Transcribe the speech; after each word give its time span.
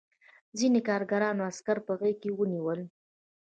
ځینو 0.57 0.79
کارګرانو 0.87 1.41
عسکر 1.49 1.77
په 1.87 1.93
غېږ 1.99 2.17
کې 2.21 2.29
ونیول 2.33 2.79